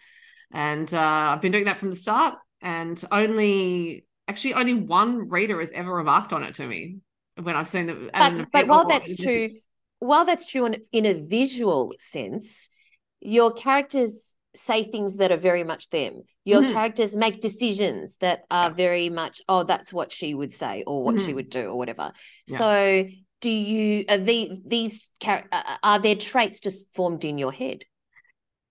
[0.51, 5.59] And uh, I've been doing that from the start, and only actually only one reader
[5.59, 6.97] has ever remarked on it to me
[7.41, 8.09] when I've seen the.
[8.13, 9.49] But, but while that's true,
[9.99, 12.69] while that's true in, in a visual sense,
[13.19, 16.21] your characters say things that are very much them.
[16.45, 16.73] Your mm-hmm.
[16.73, 21.15] characters make decisions that are very much, oh, that's what she would say or what
[21.15, 21.25] mm-hmm.
[21.25, 22.11] she would do or whatever.
[22.47, 22.57] Yeah.
[22.57, 23.05] So,
[23.41, 25.11] do you are the these
[25.83, 27.83] are there traits just formed in your head?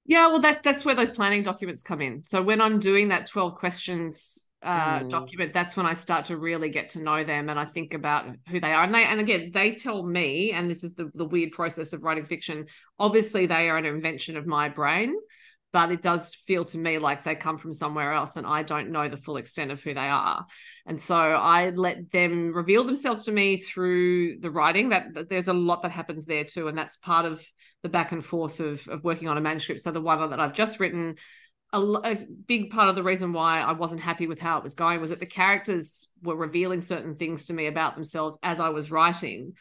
[0.04, 2.22] Yeah, well, that's that's where those planning documents come in.
[2.24, 5.08] So when I'm doing that twelve questions uh, mm.
[5.08, 8.26] document, that's when I start to really get to know them and I think about
[8.48, 8.84] who they are.
[8.84, 12.02] And they, and again, they tell me, and this is the, the weird process of
[12.02, 12.66] writing fiction.
[12.98, 15.14] Obviously, they are an invention of my brain,
[15.72, 18.90] but it does feel to me like they come from somewhere else and I don't
[18.90, 20.44] know the full extent of who they are.
[20.86, 25.52] And so I let them reveal themselves to me through the writing that there's a
[25.52, 26.68] lot that happens there too.
[26.68, 27.46] And that's part of
[27.82, 29.80] the back and forth of, of working on a manuscript.
[29.80, 31.16] So the one that I've just written,
[31.72, 34.74] a, a, big part of the reason why I wasn't happy with how it was
[34.74, 38.70] going was that the characters were revealing certain things to me about themselves as I
[38.70, 39.52] was writing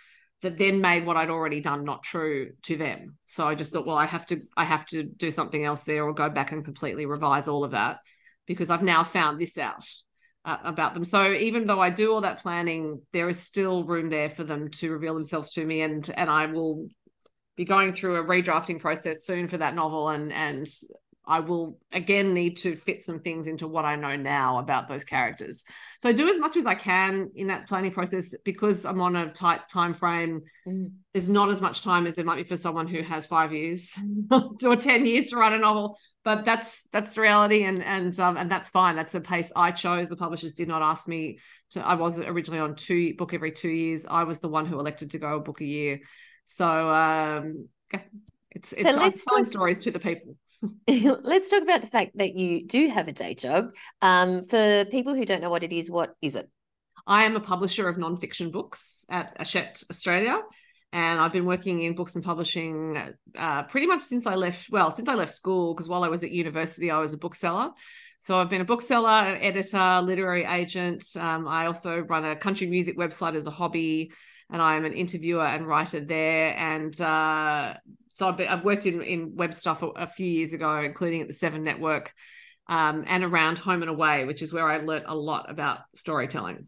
[0.42, 3.18] that then made what I'd already done not true to them.
[3.26, 6.04] So I just thought, well, I have to I have to do something else there
[6.04, 8.00] or go back and completely revise all of that
[8.46, 9.86] because I've now found this out
[10.46, 11.04] uh, about them.
[11.04, 14.70] So even though I do all that planning, there is still room there for them
[14.72, 16.88] to reveal themselves to me and and I will
[17.56, 20.68] be going through a redrafting process soon for that novel and and
[21.28, 25.04] I will again need to fit some things into what I know now about those
[25.04, 25.66] characters.
[26.02, 29.16] So I do as much as I can in that planning process because I'm on
[29.16, 30.42] a tight time frame.
[30.68, 30.94] Mm.
[31.14, 33.98] There's not as much time as there might be for someone who has five years
[34.64, 35.98] or ten years to write a novel.
[36.24, 38.96] But that's that's the reality, and and um, and that's fine.
[38.96, 40.10] That's a pace I chose.
[40.10, 41.40] The publishers did not ask me
[41.72, 41.86] to.
[41.86, 44.06] I was originally on two book every two years.
[44.06, 46.00] I was the one who elected to go a book a year.
[46.44, 47.68] So um,
[48.58, 50.36] it's it's so let's talk stories to the people.
[51.24, 53.70] let's talk about the fact that you do have a day job.
[54.02, 56.50] Um, for people who don't know what it is, what is it?
[57.06, 60.42] I am a publisher of nonfiction books at Hachette Australia.
[60.94, 62.98] And I've been working in books and publishing
[63.38, 66.24] uh, pretty much since I left, well, since I left school, because while I was
[66.24, 67.72] at university, I was a bookseller.
[68.20, 71.06] So I've been a bookseller, an editor, literary agent.
[71.20, 74.12] Um, I also run a country music website as a hobby,
[74.50, 76.56] and I am an interviewer and writer there.
[76.58, 77.76] And uh,
[78.18, 81.22] so I've, been, I've worked in, in web stuff a, a, few years ago, including
[81.22, 82.14] at the Seven Network
[82.66, 86.68] um, and around Home and Away, which is where I learnt a lot about storytelling.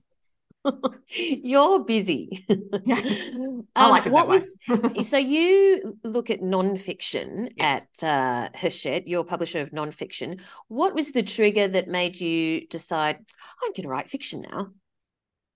[1.08, 2.46] You're busy.
[2.86, 3.02] Yeah.
[3.76, 4.56] I um, like it what was
[5.02, 7.88] so you look at nonfiction yes.
[8.00, 10.42] at uh, Hachette, your publisher of nonfiction.
[10.68, 13.16] What was the trigger that made you decide
[13.64, 14.68] I'm going to write fiction now?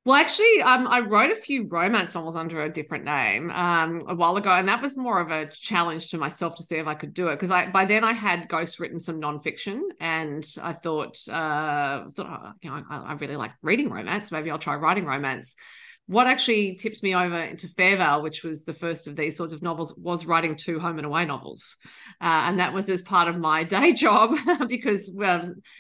[0.06, 4.14] Well, actually, um, I wrote a few romance novels under a different name um, a
[4.14, 6.94] while ago, and that was more of a challenge to myself to see if I
[6.94, 10.74] could do it because I by then I had ghost written some nonfiction, and I
[10.74, 14.30] thought, uh, thought oh, you know, I, I, really like reading romance.
[14.30, 15.56] Maybe I'll try writing romance.
[16.08, 19.62] What actually tipped me over into Fairvale, which was the first of these sorts of
[19.62, 21.78] novels, was writing two home and away novels,
[22.20, 24.36] uh, and that was as part of my day job
[24.68, 25.10] because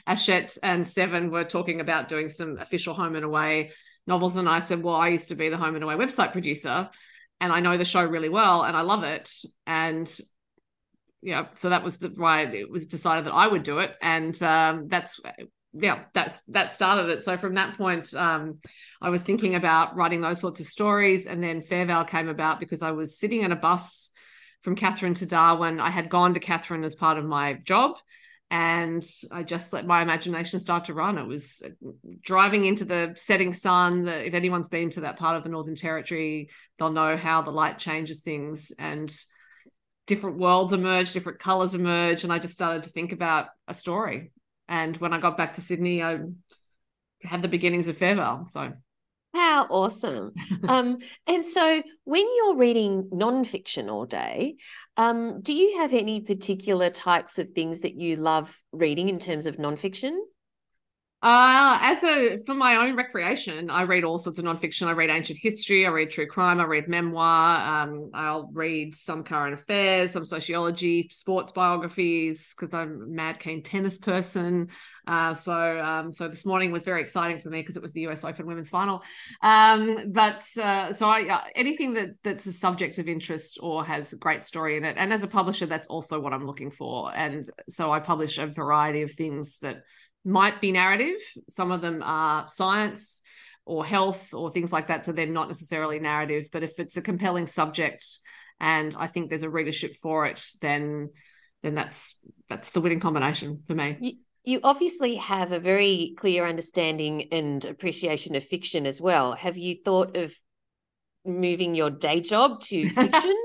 [0.08, 3.72] Hachette and Seven were talking about doing some official home and away
[4.08, 6.90] novels and I said, well, I used to be the home and away website producer
[7.40, 9.32] and I know the show really well and I love it.
[9.68, 10.10] And
[11.22, 13.96] yeah, so that was the why it was decided that I would do it.
[14.02, 15.20] And um, that's
[15.74, 17.24] yeah, that's that started it.
[17.24, 18.60] So from that point, um,
[19.02, 21.28] I was thinking about writing those sorts of stories.
[21.28, 24.12] And then Fairvale came about because I was sitting in a bus
[24.62, 25.80] from Katherine to Darwin.
[25.80, 27.98] I had gone to Katherine as part of my job
[28.54, 31.18] and I just let my imagination start to run.
[31.18, 31.64] It was
[32.22, 34.04] driving into the setting sun.
[34.04, 37.50] That if anyone's been to that part of the Northern Territory, they'll know how the
[37.50, 39.12] light changes things and
[40.06, 44.32] different worlds emerge, different colors emerge, and I just started to think about a story.
[44.68, 46.20] And when I got back to Sydney, I
[47.24, 48.48] had the beginnings of Fairvale.
[48.48, 48.74] So
[49.34, 50.32] how awesome.
[50.68, 54.56] um, and so when you're reading nonfiction all day,
[54.98, 59.46] um, do you have any particular types of things that you love reading in terms
[59.46, 60.18] of nonfiction?
[61.24, 64.88] Uh, as a for my own recreation, I read all sorts of nonfiction.
[64.88, 67.62] I read ancient history, I read true crime, I read memoir.
[67.62, 73.64] Um, I'll read some current affairs, some sociology, sports biographies because I'm a mad keen
[73.64, 74.68] tennis person.
[75.08, 78.02] Uh, so um, so this morning was very exciting for me because it was the
[78.02, 78.26] U.S.
[78.26, 79.02] Open women's final.
[79.42, 84.12] Um, but uh, so I uh, anything that that's a subject of interest or has
[84.12, 87.14] a great story in it, and as a publisher, that's also what I'm looking for.
[87.16, 89.84] And so I publish a variety of things that
[90.26, 91.20] might be narrative.
[91.48, 93.22] Some of them are science
[93.66, 95.06] or health or things like that.
[95.06, 96.48] So they're not necessarily narrative.
[96.52, 98.06] But if it's a compelling subject
[98.60, 101.10] and I think there's a readership for it, then
[101.62, 102.16] then that's
[102.50, 103.98] that's the winning combination for me.
[104.02, 109.34] You, you obviously have a very clear understanding and appreciation of fiction as well.
[109.34, 110.34] Have you thought of
[111.26, 113.36] moving your day job to fiction?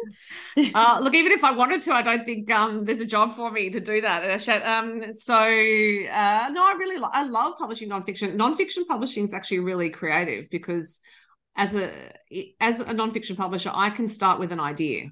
[0.74, 3.50] uh, look, even if I wanted to, I don't think um, there's a job for
[3.50, 4.48] me to do that.
[4.64, 8.36] Um, so uh, no, I really lo- I love publishing nonfiction.
[8.36, 11.00] Nonfiction publishing is actually really creative because
[11.56, 11.90] as a
[12.60, 15.10] as a nonfiction publisher, I can start with an idea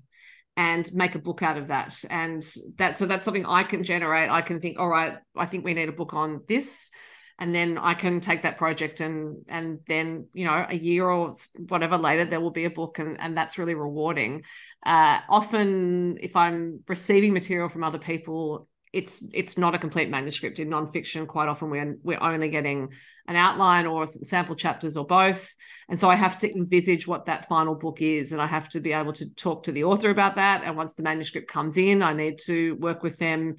[0.57, 2.43] and make a book out of that and
[2.77, 5.75] that so that's something i can generate i can think all right i think we
[5.75, 6.91] need a book on this
[7.39, 11.33] and then I can take that project and and then you know a year or
[11.69, 14.45] whatever later there will be a book and and that's really rewarding.
[14.85, 20.59] Uh, often, if I'm receiving material from other people, it's it's not a complete manuscript
[20.59, 21.27] in nonfiction.
[21.27, 22.89] Quite often we're we're only getting
[23.29, 25.55] an outline or sample chapters or both,
[25.91, 28.81] and so I have to envisage what that final book is, and I have to
[28.81, 30.63] be able to talk to the author about that.
[30.65, 33.57] And once the manuscript comes in, I need to work with them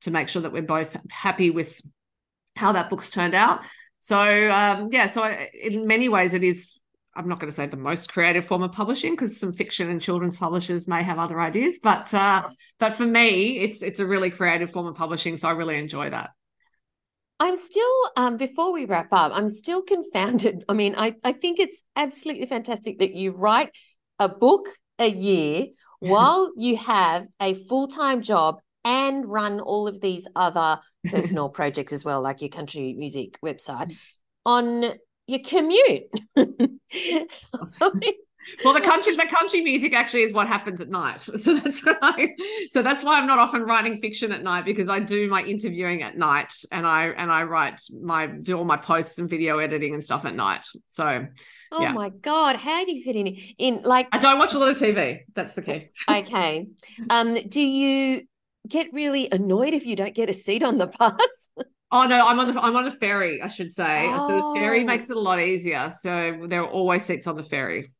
[0.00, 1.80] to make sure that we're both happy with
[2.56, 3.62] how that book's turned out.
[4.00, 4.18] So
[4.50, 6.80] um, yeah, so I, in many ways it is
[7.14, 10.00] I'm not going to say the most creative form of publishing because some fiction and
[10.00, 12.48] children's publishers may have other ideas, but uh,
[12.78, 16.10] but for me, it's it's a really creative form of publishing, so I really enjoy
[16.10, 16.30] that.
[17.40, 20.64] I'm still um, before we wrap up, I'm still confounded.
[20.68, 23.70] I mean, I I think it's absolutely fantastic that you write
[24.18, 25.66] a book a year
[25.98, 31.92] while you have a full time job and run all of these other personal projects
[31.92, 33.94] as well, like your country music website
[34.44, 34.84] on
[35.26, 36.04] your commute.
[38.64, 41.28] well the country the country music actually is what happens at night.
[41.40, 42.34] So that's why
[42.70, 46.02] so that's why i'm not often writing fiction at night because i do my interviewing
[46.02, 49.94] at night and i and i write my do all my posts and video editing
[49.94, 50.66] and stuff at night.
[50.86, 51.26] So
[51.72, 51.92] oh yeah.
[51.92, 53.28] my god how do you fit in
[53.58, 55.88] in like i don't watch a lot of tv that's the key.
[56.08, 56.66] Okay.
[57.08, 58.22] Um do you
[58.68, 61.48] get really annoyed if you don't get a seat on the bus
[61.92, 64.06] Oh no, I'm on the I'm on a ferry, I should say.
[64.06, 64.28] Oh.
[64.28, 65.90] So the ferry makes it a lot easier.
[65.90, 67.92] So there are always seats on the ferry.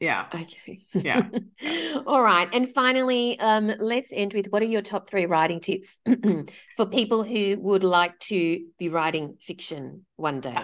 [0.00, 0.26] Yeah.
[0.34, 0.84] Okay.
[0.92, 1.28] Yeah.
[2.06, 2.48] All right.
[2.52, 6.00] And finally, um, let's end with what are your top three writing tips
[6.76, 10.58] for people who would like to be writing fiction one day?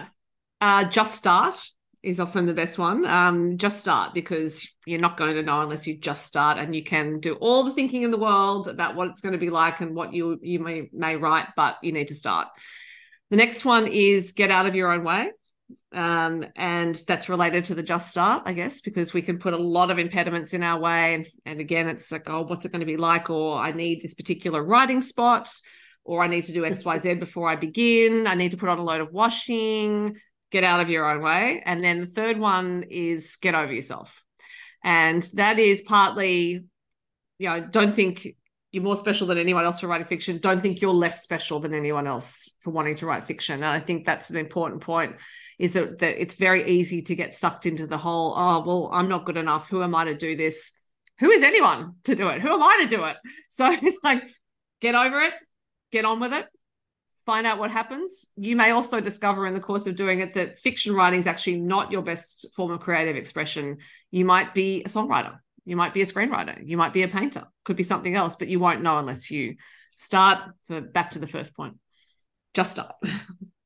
[0.61, 1.59] Uh, just start
[2.03, 3.05] is often the best one.
[3.05, 6.83] Um, just start because you're not going to know unless you just start, and you
[6.83, 9.81] can do all the thinking in the world about what it's going to be like
[9.81, 12.47] and what you you may may write, but you need to start.
[13.29, 15.31] The next one is get out of your own way.
[15.91, 19.57] Um, and that's related to the just start, I guess, because we can put a
[19.57, 21.15] lot of impediments in our way.
[21.15, 23.29] And, and again, it's like, oh, what's it going to be like?
[23.29, 25.49] Or I need this particular writing spot,
[26.05, 28.27] or I need to do XYZ before I begin.
[28.27, 30.17] I need to put on a load of washing
[30.51, 31.61] get out of your own way.
[31.65, 34.23] And then the third one is get over yourself.
[34.83, 36.65] And that is partly,
[37.39, 38.27] you know, don't think
[38.71, 40.39] you're more special than anyone else for writing fiction.
[40.39, 43.55] Don't think you're less special than anyone else for wanting to write fiction.
[43.55, 45.15] And I think that's an important point
[45.57, 49.09] is that, that it's very easy to get sucked into the whole, oh, well, I'm
[49.09, 49.69] not good enough.
[49.69, 50.73] Who am I to do this?
[51.19, 52.41] Who is anyone to do it?
[52.41, 53.17] Who am I to do it?
[53.49, 54.23] So it's like,
[54.81, 55.33] get over it,
[55.91, 56.45] get on with it,
[57.27, 58.29] find out what happens.
[58.37, 61.59] You may also discover in the course of doing it that fiction writing is actually
[61.59, 63.79] not your best form of creative expression.
[64.09, 67.43] You might be a songwriter, you might be a screenwriter, you might be a painter,
[67.65, 69.57] could be something else, but you won't know unless you
[69.97, 70.39] start.
[70.61, 71.75] So back to the first point,
[72.53, 72.95] just start.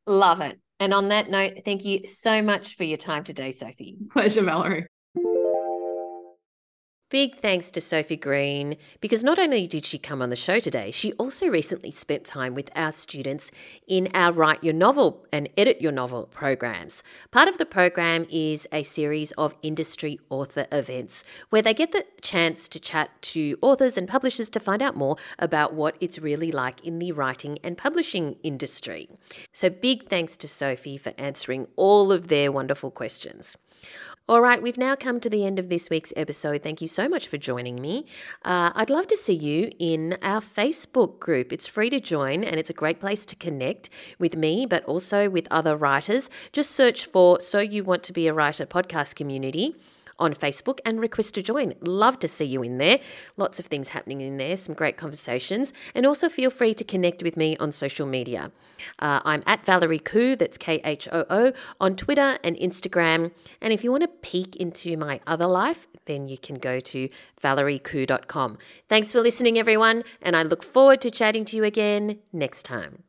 [0.08, 0.60] Love it.
[0.80, 4.00] And on that note, thank you so much for your time today, Sophie.
[4.10, 4.88] Pleasure, Valerie.
[7.12, 10.92] Big thanks to Sophie Green because not only did she come on the show today,
[10.92, 13.52] she also recently spent time with our students
[13.86, 17.04] in our Write Your Novel and Edit Your Novel programs.
[17.30, 22.06] Part of the program is a series of industry author events where they get the
[22.22, 26.50] chance to chat to authors and publishers to find out more about what it's really
[26.50, 29.10] like in the writing and publishing industry.
[29.52, 33.58] So, big thanks to Sophie for answering all of their wonderful questions.
[34.30, 36.64] All right, we've now come to the end of this week's episode.
[36.64, 38.06] Thank you so much for joining me.
[38.44, 41.52] Uh, I'd love to see you in our Facebook group.
[41.52, 45.30] It's free to join and it's a great place to connect with me, but also
[45.30, 46.30] with other writers.
[46.54, 49.76] Just search for So You Want to Be a Writer podcast community
[50.22, 51.74] on Facebook and request to join.
[51.82, 53.00] Love to see you in there.
[53.36, 55.74] Lots of things happening in there, some great conversations.
[55.94, 58.52] And also feel free to connect with me on social media.
[59.00, 63.32] Uh, I'm at Valerie Khoo, that's K H O O, on Twitter and Instagram.
[63.60, 67.10] And if you want to peek into my other life, then you can go to
[67.42, 68.58] valeriekhoo.com.
[68.90, 73.04] Thanks for listening, everyone, and I look forward to chatting to you again next time.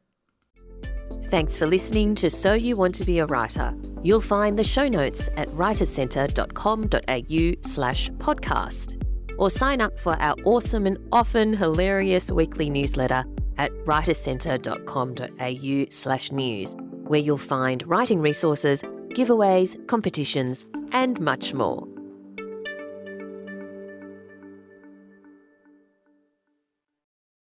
[1.32, 3.72] Thanks for listening to So You Want to Be a Writer.
[4.02, 9.02] You'll find the show notes at writerscentre.com.au slash podcast.
[9.38, 13.24] Or sign up for our awesome and often hilarious weekly newsletter
[13.56, 18.82] at writerscentre.com.au slash news, where you'll find writing resources,
[19.14, 21.88] giveaways, competitions, and much more.